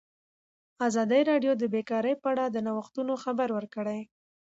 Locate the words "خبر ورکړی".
3.23-3.99